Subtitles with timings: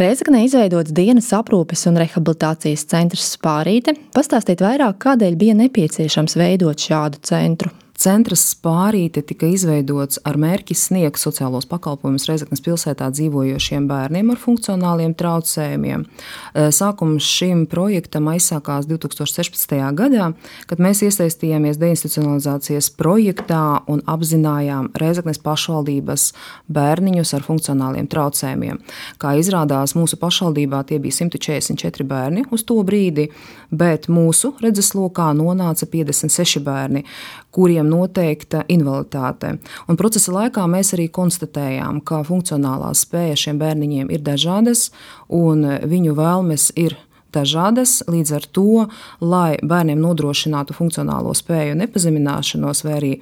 [0.00, 3.92] Reizekne izveidots dienas aprūpes un rehabilitācijas centrs Spārīte.
[4.16, 7.74] Pastāstiet vairāk, kādēļ bija nepieciešams veidot šādu centru.
[8.02, 15.12] Centrs Spārīte tika izveidots ar mērķi sniegt sociālos pakalpojumus Reizeknas pilsētā dzīvojošiem bērniem ar funkcionāliem
[15.14, 16.02] traucējumiem.
[16.02, 19.92] Eh, sākums šim projektam aizsākās 2016.
[19.94, 20.32] gadā,
[20.66, 26.26] kad mēs iesaistījāmies deinstitucionalizācijas projektā un apzinājām Reizeknas pašvaldības
[26.74, 28.82] bērniņus ar funkcionāliem traucējumiem.
[29.22, 33.30] Kā izrādās, mūsu pašvaldībā tie bija 144 bērni uz to brīdi,
[33.70, 37.06] bet mūsu redzeslokā nonāca 56 bērni,
[37.52, 39.56] kuriem noteikta invaliditāte.
[39.88, 44.88] Un procesa laikā mēs arī konstatējām, ka funkcionālās spējas šiem bērniņiem ir dažādas
[45.28, 46.96] un viņu vēlmes ir
[47.32, 48.00] dažādas.
[48.10, 48.86] Līdz ar to,
[49.20, 53.14] lai bērniem nodrošinātu funkcionālo spēju nepazemināšanos vai arī,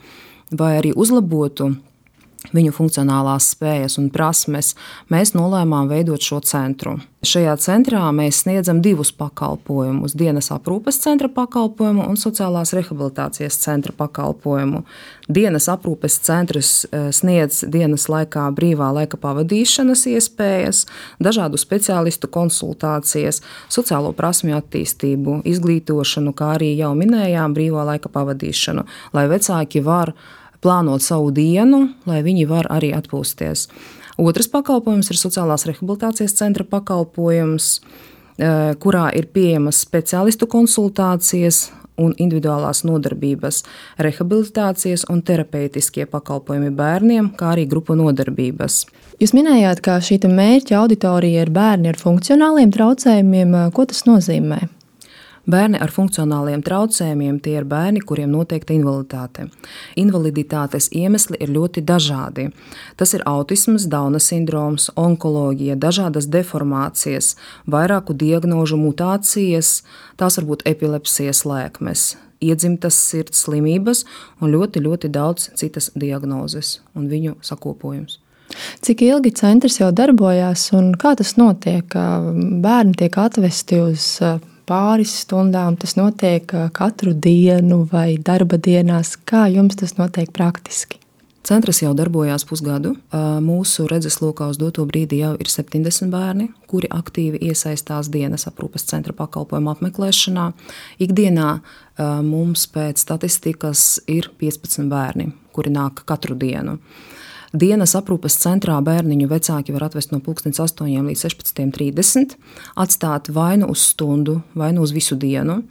[0.51, 1.75] vai arī uzlabotu
[2.55, 4.75] viņu funkcionālās spējas un prasmes,
[5.13, 6.99] mēs nolēmām veidot šo centru.
[7.21, 14.85] Šajā centrā mēs sniedzam divus pakalpojumus- dienas aprūpes centra pakalpojumu un sociālās rehabilitācijas centra pakalpojumu.
[15.29, 20.87] Dienas aprūpes centrs eh, sniedz dienas laikā brīvā laika pavadīšanas iespējas,
[21.21, 29.29] dažādu speciālistu konsultācijas, sociālo prasmju attīstību, izglītošanu, kā arī jau minējām, brīvā laika pavadīšanu, lai
[29.29, 30.15] vecāki var
[30.63, 33.69] plānot savu dienu, lai viņi var arī atpūsties.
[34.21, 37.81] Otrs pakalpojums ir sociālās rehabilitācijas centra pakalpojums,
[38.39, 43.63] eh, kurā ir pieejamas speciālistu konsultācijas un individuālās nodarbības,
[43.99, 48.87] rehabilitācijas un terapeitiskie pakalpojumi bērniem, kā arī grupu nodarbības.
[49.21, 53.73] Jūs minējāt, ka šī mērķa auditorija ir bērni ar funkcionāliem traucējumiem.
[53.77, 54.80] Ko tas nozīmē?
[55.49, 59.47] Bērni ar funkcionāliem traucējumiem tie ir bērni, kuriem noteikta invaliditāte.
[59.97, 62.51] Invaliditātes iemesli ir ļoti dažādi.
[63.01, 69.81] Tas ir autisms, Dauna sindroms, onkoloģija, dažādas deformācijas, vairāku diagnožu mutācijas,
[70.21, 74.05] tās var būt epilepsijas lēkmes, iedzimtas sirds slimības
[74.41, 78.21] un ļoti, ļoti daudz citas diagnozes un viņu sakopojums.
[78.85, 81.87] Cik ilgi centrs jau darbojās un kā tas notiek?
[81.95, 84.07] Bērni tiek atvesti uz
[84.71, 89.17] pāris stundām, tas notiek katru dienu vai darba dienās.
[89.27, 91.01] Kā jums tas notiek praktiski?
[91.41, 92.93] Centrs jau darbojās pusgadu.
[93.43, 99.17] Mūsu redzeslokā uz doto brīdi jau ir 70 bērni, kuri aktīvi iesaistās dienas aprūpes centra
[99.17, 100.51] pakalpojumu apmeklēšanā.
[101.01, 101.49] Ikdienā
[102.29, 106.77] mums pēc statistikas ir 15 bērni, kuri nāk katru dienu.
[107.51, 112.37] Dienas aprūpes centrā bērniņu vecāki var atvest no 8 līdz 16.30,
[112.79, 115.65] atstāt vai nu uz stundu, vai nu uz visu dienu.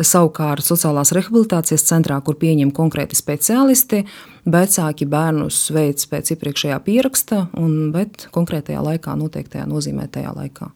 [0.00, 4.06] Savukārt sociālās rehabilitācijas centrā, kur pieņem konkrēti speciālisti,
[4.48, 10.72] vecāki bērnus veids pēc iepriekšējā pieraksta, un, bet konkrētajā laikā, noteiktajā nozīmētajā laikā.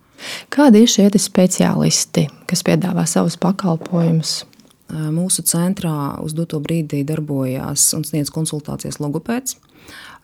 [0.53, 4.43] Kādi ir šie speciālisti, kas piedāvā savus pakalpojumus?
[4.93, 9.57] Mūsu centrā uz doto brīdi darbojās un sniedz konsultācijas logopēds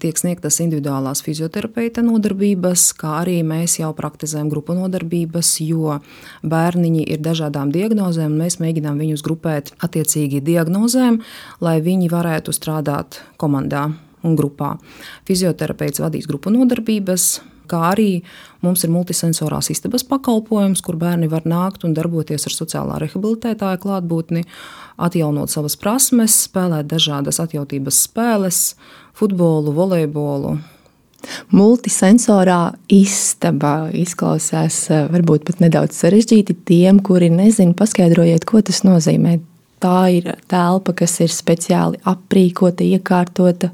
[0.02, 5.98] tiek sniegtas individuālās fizioterapeita nodarbības, kā arī mēs jau praktizējam grupu nodarbības, jo
[6.46, 11.20] bērniņi ir dažādām diagnozēm, un mēs mēģinām viņus grupēt attiecīgi diagnozēm,
[11.64, 13.88] lai viņi varētu strādāt komandā
[14.26, 14.76] un grupā.
[15.28, 18.22] Fizioterapeits vadīs grupu nodarbības, kā arī
[18.64, 24.46] mums ir multisensorās istabas pakalpojums, kur bērni var nākt un darboties ar sociālā rehabilitētāja klātbūtni,
[24.98, 28.64] atjaunot savas prasmes, spēlēt dažādas atjautības spēles,
[29.18, 30.58] futbolu, volejbolu.
[31.50, 37.74] Multisensorā istaba izklausās eh, varbūt pat nedaudz sarežģīti tiem, kuri nezina.
[37.78, 39.38] Paskaidrojiet, ko tas nozīmē.
[39.82, 43.70] Tā ir telpa, kas ir speciāli aprīkota, iekārtota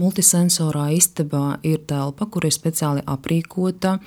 [0.00, 3.98] Multisensorā istabā ir telpa, kur ir speciāli aprīkota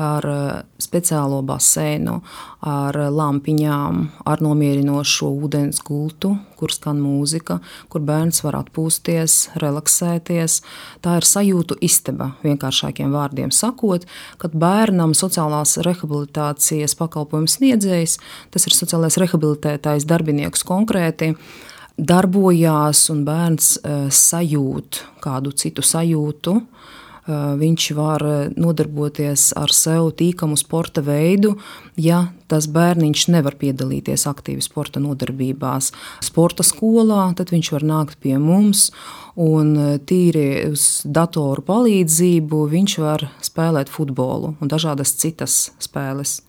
[0.00, 2.18] ar eh, speciālo baseinu,
[2.66, 7.58] ar lampiņām, ar nomierinošo ūdens gultu, kur skan mūzika,
[7.92, 10.60] kur bērns var atpūsties, relaksēties.
[11.04, 14.04] Tā ir sajūtu istaba, vienkāršākiem vārdiem sakot,
[14.40, 18.18] kad bērnam sociālās rehabilitācijas pakalpojums sniedzējs,
[18.52, 21.34] tas ir sociālais rehabilitētājs darbinieks konkrēti,
[21.98, 26.56] darbojās un bērns eh, sajūt kādu citu sajūtu.
[26.60, 31.54] Eh, viņš var eh, nodarboties ar sev tīkamu sporta veidu,
[32.00, 35.92] ja tas bērniņš nevar piedalīties aktīvi sporta nodarbībās.
[36.24, 38.88] Sporta skolā tad viņš var nākt pie mums
[39.40, 39.76] un
[40.10, 46.40] tīri uz datoru palīdzību viņš var spēlēt futbolu un dažādas citas spēles.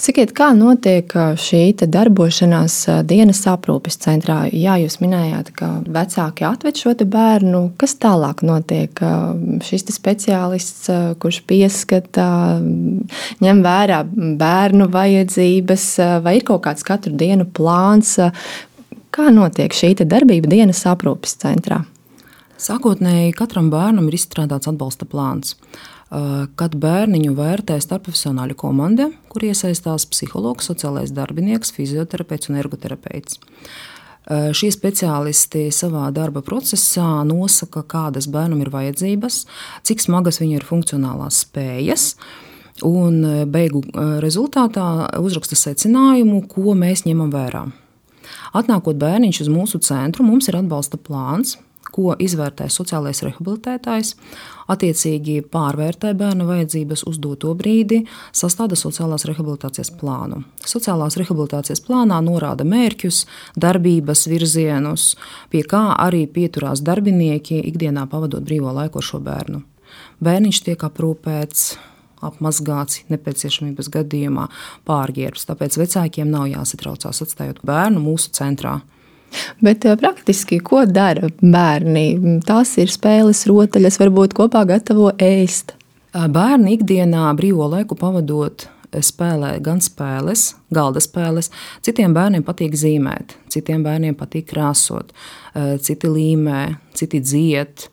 [0.00, 2.76] Sakiet, kā notiek šī darbošanās
[3.08, 4.44] dienas aprūpes centrā?
[4.52, 7.62] Jā, jūs minējāt, ka vecāki atved šo bērnu.
[7.80, 9.00] Kas tālāk notiek?
[9.64, 10.90] Šis speciālists,
[11.22, 12.28] kurš pieskata,
[13.44, 14.02] ņem vērā
[14.40, 15.88] bērnu vajadzības,
[16.24, 18.18] vai ir kaut kāds katru dienu plāns?
[19.14, 21.84] Kā notiek šī darbība dienas aprūpes centrā?
[22.58, 25.56] Sākotnēji katram bērnam ir izstrādāts atbalsta plāns.
[26.12, 33.40] Eh, kad bērniņu vērtē starpprofesionāļu komanda, kur iesaistās psihologs, sociālais darbinieks, fizioterapeits un ergoterapeits.
[34.24, 39.44] Eh, šie speciālisti savā darba procesā nosaka, kādas bērnam ir vajadzības,
[39.82, 42.14] cik smagas viņu ir funkcionālās spējas,
[42.84, 43.80] un eh, beigu
[44.20, 47.64] rezultātā uzraksta secinājumu, ko mēs ņemam vērā.
[48.52, 51.56] Atnākot bērniņš uz mūsu centru, mums ir atbalsta plāns,
[51.92, 54.14] ko izvērtē sociālais rehabilitētājs,
[54.72, 58.02] attiecīgi pārvērtē bērna vajadzības uz doto brīdi,
[58.32, 60.42] sastāda sociālās rehabilitācijas plānu.
[60.64, 63.24] Sociālās rehabilitācijas plānā norāda mērķus,
[63.60, 65.14] darbības virzienus,
[65.52, 69.64] pie kā arī pieturās darbinieki ikdienā pavadot brīvo laiku ar šo bērnu.
[70.24, 71.74] Bērniņš tiek aprūpēts
[72.24, 74.48] apmazgāts, nepieciešamības gadījumā
[74.88, 75.46] pārģērbs.
[75.50, 78.78] Tāpēc vecākiem nav jāsatraucās atstājot bērnu mūsu centrā.
[79.64, 82.40] Bet eh, praktiski, ko dara bērni?
[82.46, 85.76] Tās ir spēles, rotaļas, varbūt kopā gatavo ēst.
[86.14, 88.68] Bērni ikdienā brīvo laiku pavadot
[89.02, 91.50] spēlē gan spēles, galda spēles.
[91.84, 95.10] Citiem bērniem patīk zīmēt, citiem bērniem patīk krāsot,
[95.82, 97.88] citi līmē, citi dzied.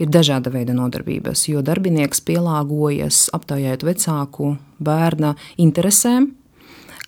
[0.00, 6.30] Ir dažāda veida nodarbības, jo darbinieks pielāgojas aptaujājot vecāku bērna interesēm,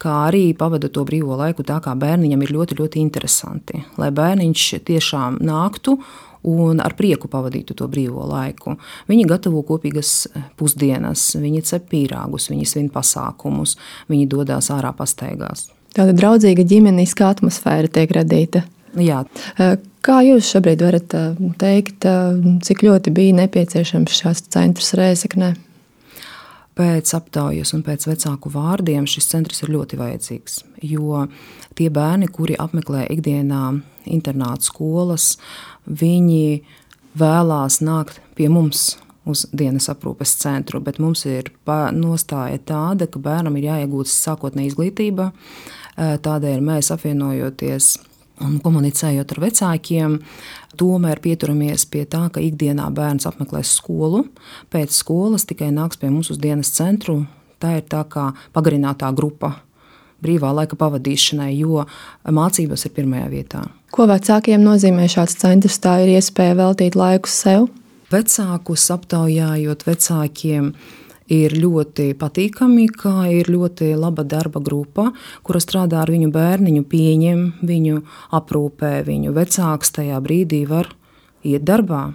[0.02, 3.84] kā arī pavada to brīvo laiku tā, kā bērniņam ir ļoti, ļoti interesanti.
[4.00, 5.96] Lai bērniņš tiešām nāktu
[6.48, 8.74] un ar prieku pavadītu to brīvo laiku.
[9.10, 10.26] Viņi gatavo kopīgas
[10.58, 13.76] pusdienas, viņi cep pīrāgus, viņi svin pasākumus,
[14.10, 15.68] viņi dodas ārā pastaigās.
[15.94, 18.64] Tāda draudzīga ģimeniskā atmosfēra tiek radīta.
[18.98, 19.22] Jā.
[20.02, 21.14] Kā jūs šobrīd varat
[21.60, 22.08] teikt,
[22.66, 25.52] cik ļoti bija nepieciešams šāds centrs Rēzeknē?
[26.82, 30.56] Pēc aptaujas un pēc vecāku vārdiem šis centrs ir ļoti vajadzīgs.
[30.82, 31.28] Jo
[31.78, 33.60] tie bērni, kuri apmeklē ikdienā
[34.10, 35.36] internāta skolas,
[35.86, 36.64] viņi
[37.18, 38.96] vēlās nākt pie mums
[39.30, 41.52] uz dienas aprūpes centru, bet mums ir
[41.94, 45.30] nostāja tāda, ka bērnam ir jāiegūst sākotnēji izglītība.
[46.26, 47.92] Tādēļ mēs apvienojoties
[48.44, 50.16] un komunicējot ar vecākiem,
[50.80, 54.26] tomēr pieturamies pie tā, ka ikdienā bērns apmeklēs skolu,
[54.72, 57.22] pēc skolas tikai nāks pie mums uz dienas centru.
[57.62, 59.54] Tā ir tā kā pagarinātā grupa
[60.22, 61.84] brīvā laika pavadīšanai, jo
[62.26, 63.62] mācības ir pirmajā vietā.
[63.92, 65.78] Ko vecākiem nozīmē šāds centrs?
[65.82, 67.68] Tā ir iespēja veltīt laiku sev.
[68.12, 70.72] Vecākus aptaujājot vecākiem,
[71.32, 75.10] ir ļoti patīkami, ka ir ļoti laba darba grupa,
[75.46, 78.02] kura strādā ar viņu bērniņu, pieņem viņu,
[78.38, 79.32] aprūpē viņu.
[79.36, 80.92] Vecāks tajā brīdī var
[81.46, 82.10] iet darbā.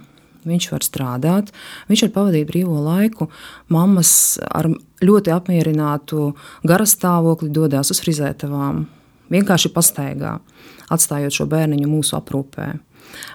[0.48, 1.50] Viņš var strādāt,
[1.90, 3.26] viņš var pavadīt brīvo laiku.
[3.74, 4.70] Mammas ar
[5.04, 6.30] ļoti apmierinātu
[6.68, 8.86] garastāvokli dodas uz frizētavām,
[9.34, 10.38] vienkārši pastaigā,
[10.94, 12.70] atstājot šo bērniņu mūsu aprūpē.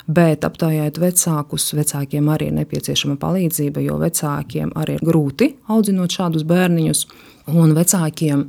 [0.08, 6.48] Bet aptaujājot vecākus, vecākiem arī ir nepieciešama palīdzība, jo vecākiem arī ir grūti audzinot šādus
[6.48, 7.06] bērniņus.
[7.54, 8.46] Un vecākiem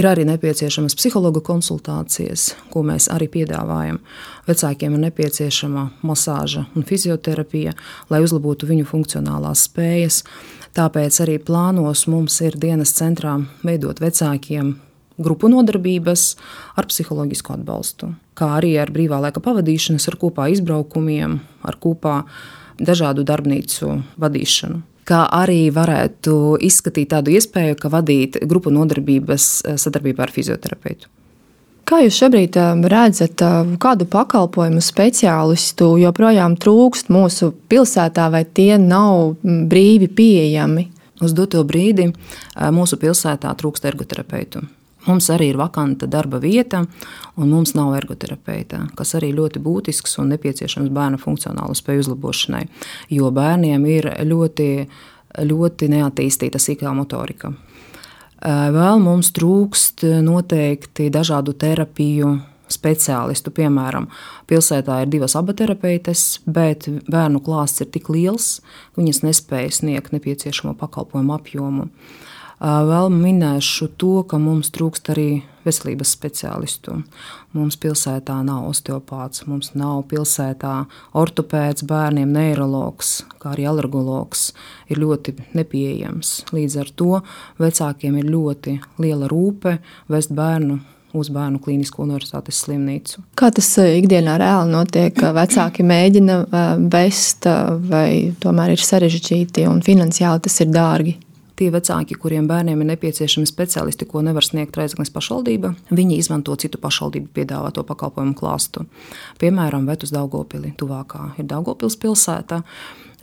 [0.00, 4.00] ir arī nepieciešamas psihologa konsultācijas, ko mēs arī piedāvājam.
[4.48, 7.74] Vecākiem ir nepieciešama masāža un fizioterapija,
[8.12, 10.22] lai uzlabotu viņu funkcionālās spējas.
[10.76, 14.76] Tāpēc arī plānos mums ir dienas centrā veidot vecākiem
[15.22, 16.34] grupu nodarbības
[16.80, 22.22] ar psiholoģisku atbalstu, kā arī ar brīvā laika pavadīšanas, ar kopā izbraukumiem, ar kopā
[22.80, 24.80] dažādu darbnīcu vadīšanu.
[25.10, 31.10] Kā arī varētu izskatīt tādu iespēju, ka vadīt grupu nodarbības eh, sadarbībā ar fizioterapeitu.
[31.88, 38.76] Kā jūs šobrīd eh, redzat, eh, kādu pakalpojumu speciālistu joprojām trūkst mūsu pilsētā, vai tie
[38.78, 40.86] nav mm, brīvi pieejami?
[41.20, 42.06] Uz doto brīdi
[42.72, 44.62] mūsu pilsētā trūkst ergoterapeitu.
[45.06, 46.82] Mums arī ir vakanta darba vieta,
[47.40, 52.66] un mums nav ergoterapeita, kas arī ļoti būtisks un nepieciešams bērna funkcionālo spēju uzlabošanai,
[53.16, 54.68] jo bērniem ir ļoti,
[55.48, 57.54] ļoti neattīstīta sīkā motorika.
[58.40, 62.38] Vēl mums trūkst noteikti dažādu terapiju
[62.72, 63.52] speciālistu.
[63.54, 64.08] Piemēram,
[64.48, 68.60] pilsētā ir divas abaterapeites, bet bērnu klāsts ir tik liels,
[68.94, 71.88] ka viņas nespēja sniegt nepieciešamo pakalpojumu apjomu.
[72.60, 75.28] Vēl minēšu to, ka mums trūkst arī
[75.64, 76.98] veselības speciālistu.
[77.56, 80.74] Mums pilsētā nav osteopāts, mums nav pilsētā
[81.16, 84.50] ortopēds, bērniem neiroloģis, kā arī alergologs.
[84.92, 86.34] Ir ļoti nepieejams.
[86.52, 87.20] Līdz ar to
[87.60, 89.78] vecākiem ir ļoti liela rūpe
[90.12, 90.80] vest bērnu
[91.16, 93.24] uz Bērnu klīnisko universitātes slimnīcu.
[93.34, 95.16] Kā tas ikdienā reāli notiek?
[95.34, 96.36] Vecāki mēģina
[96.92, 97.48] vest,
[97.90, 101.16] vai tomēr ir sarežģīti un finansiāli tas ir dārgi?
[101.60, 106.78] Tie vecāki, kuriem bērniem ir nepieciešami speciālisti, ko nevar sniegt Reizeknas pašvaldība, viņi izmanto citu
[106.80, 108.86] pašvaldību piedāvāto pakalpojumu klāstu.
[109.42, 112.62] Piemēram, Vet uz Daugopili, tuvākā ir Daugopils pilsēta,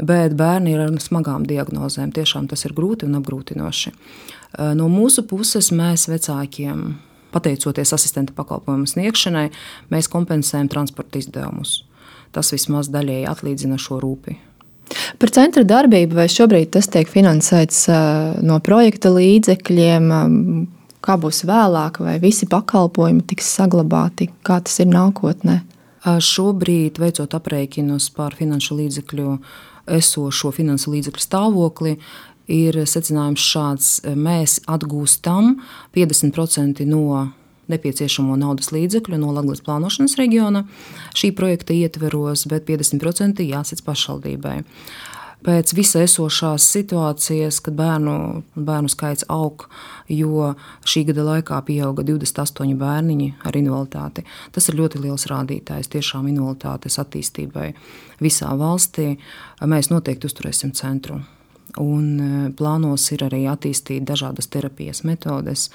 [0.05, 2.13] bet bērni ir ar smagām diagnozēm.
[2.13, 3.95] Tiešām tas ir grūti un apgrūtinoši.
[4.77, 6.91] No mūsu puses mēs vecākiem,
[7.33, 9.47] pateicoties asistenta pakalpojumu sniegšanai,
[9.89, 11.79] mēs kompensējam transporta izdevumus.
[12.37, 14.43] Tas vismaz daļēji atlīdzina šo rūpību.
[15.15, 17.85] Par centra darbību vai šobrīd tas tiek finansēts
[18.43, 20.11] no projekta līdzekļiem?
[21.07, 25.61] Kā būs vēlāk, vai visi pakalpojumi tiks saglabāti, kā tas ir nākotnē?
[26.03, 29.35] Šobrīd, veicot aprēķinus par finanšu līdzekļu,
[29.97, 31.95] esošo finansu līdzekļu stāvokli,
[32.51, 35.57] ir secinājums šāds: mēs atgūstam
[35.95, 37.27] 50% no
[37.71, 40.63] nepieciešamo naudas līdzekļu no Latvijas plānošanas reģiona
[41.17, 44.57] šī projekta ietveros, bet 50% jāsec pašvaldībai.
[45.45, 49.67] Pēc visa esošās situācijas, kad bērnu, bērnu skaits aug,
[50.09, 56.27] jo šī gada laikā pieauga 28 bērniņi ar invaliditāti, tas ir ļoti liels rādītājs tiešām
[56.33, 57.69] invaliditātes attīstībai
[58.23, 59.13] visā valstī.
[59.61, 61.21] Mēs noteikti uzturēsim centru.
[61.77, 65.67] Un e, plānos ir arī attīstīt dažādas terapijas metodes,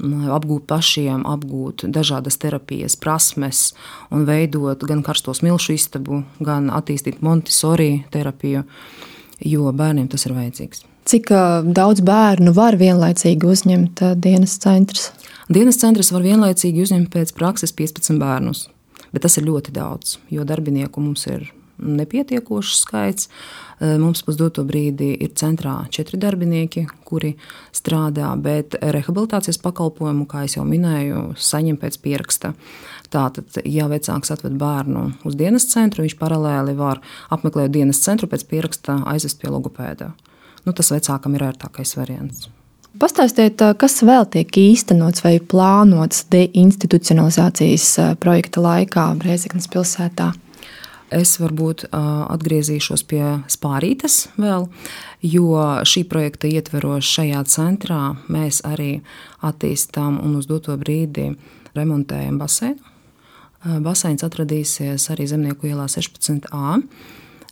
[0.00, 3.72] apgūt pašiem, apgūt dažādas terapijas prasmes
[4.10, 8.64] un veidot gan karsto smilšu istabu, gan attīstīt Montesori terapiju,
[9.44, 10.84] jo bērniem tas ir vajadzīgs.
[11.04, 11.32] Cik
[11.74, 15.10] daudz bērnu var vienlaicīgi uzņemt dienas centrs?
[15.52, 18.68] Dienas centrs var vienlaicīgi uzņemt pēc prakses 15 bērnus,
[19.10, 21.50] bet tas ir ļoti daudz, jo darbinieku mums ir
[21.82, 23.28] nepietiekošs skaits.
[23.80, 27.34] Eh, mums uz doto brīdi ir centrā četri darbinieki, kuri
[27.74, 32.54] strādā, bet rehabilitācijas pakalpojumu, kā jau minēju, saņem pēc pieraksta.
[33.12, 37.02] Tātad, ja vecāks atved bērnu uz dienas centru, viņš paralēli var
[37.34, 40.12] apmeklēt dienas centru pēc pieraksta aizvest pie logopēda.
[40.64, 42.46] Nu, tas vecākam ir ērtākais variants.
[43.00, 50.28] Pastāstiet, kas vēl tiek īstenots vai plānots deinstitucionalizācijas projekta laikā Brēzeknas pilsētā?
[51.12, 54.68] Es varbūt atgriezīšos pie spārītes vēl,
[55.28, 59.02] jo šī projekta ietveros šajā centrā mēs arī
[59.44, 61.34] attīstām un uz doto brīdi
[61.76, 62.80] remontējam baseinu.
[63.62, 66.80] Baseins atradīsies arī Zemnieku ielā 16a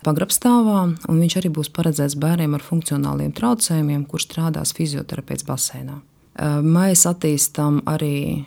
[0.02, 0.80] pagrabstāvā,
[1.12, 6.00] un viņš arī būs paredzēts bērniem ar funkcionāliem traucējumiem, kurš strādās fizioterapeits baseinā.
[6.64, 8.46] Mēs attīstām arī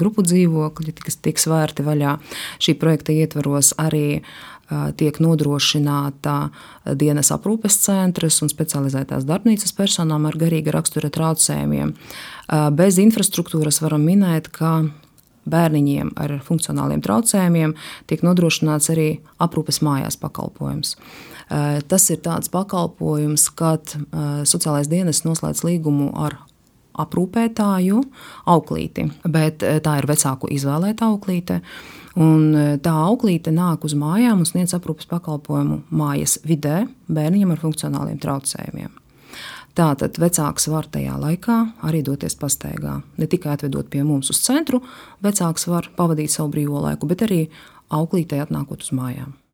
[0.00, 2.16] grupu dzīvokļi, kas tiks vērti vaļā.
[2.62, 4.22] Šī projekta ietvaros arī
[4.96, 6.34] tiek nodrošināta
[6.96, 11.92] dienas aprūpes centrs un specializētās darbnīcas personām ar garīga rakstura traucējumiem.
[12.76, 14.86] Bez infrastruktūras varam minēt, ka
[15.44, 17.76] bērniņiem ar funkcionāliem traucējumiem
[18.08, 19.08] tiek nodrošināts arī
[19.44, 20.96] aprūpes mājās pakalpojums.
[21.92, 23.92] Tas ir tāds pakalpojums, kad
[24.48, 26.38] sociālais dienas noslēdz līgumu ar
[27.00, 28.00] aprūpētāju
[28.50, 31.60] auklīti, bet tā ir vecāku izvēlēta auklīte.
[32.14, 37.62] Un e, tā auklīte nāk uz mājām un sniedz aprūpes pakalpojumu mājas vidē bērniem ar
[37.62, 38.92] funkcionāliem traucējumiem.
[39.74, 43.00] Tātad vecāks var tajā laikā arī doties pastaigā.
[43.18, 44.84] Ne tikai atvedot pie mums uz centru,
[45.26, 47.40] vecāks var pavadīt savu brīvo laiku, bet arī
[47.90, 49.34] auklītei atnākot uz mājām.